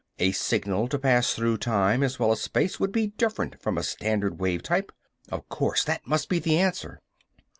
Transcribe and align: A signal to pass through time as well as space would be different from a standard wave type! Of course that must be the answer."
A 0.17 0.31
signal 0.31 0.87
to 0.87 0.97
pass 0.97 1.35
through 1.35 1.59
time 1.59 2.01
as 2.01 2.17
well 2.17 2.31
as 2.31 2.41
space 2.41 2.79
would 2.79 2.91
be 2.91 3.05
different 3.19 3.61
from 3.61 3.77
a 3.77 3.83
standard 3.83 4.39
wave 4.39 4.63
type! 4.63 4.91
Of 5.31 5.47
course 5.47 5.83
that 5.83 6.07
must 6.07 6.27
be 6.27 6.39
the 6.39 6.57
answer." 6.57 7.01